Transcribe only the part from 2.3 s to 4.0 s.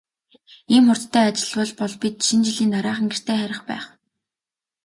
жилийн дараахан гэртээ харих байх.